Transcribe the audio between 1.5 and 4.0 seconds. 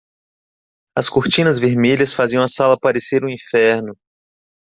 vermelhas faziam a sala parecer um inferno.